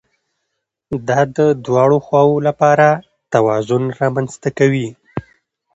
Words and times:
دا 1.07 1.19
د 1.37 1.39
دواړو 1.65 1.97
خواوو 2.05 2.43
لپاره 2.47 2.87
توازن 3.33 3.83
رامنځته 4.01 4.49
کوي 4.59 4.87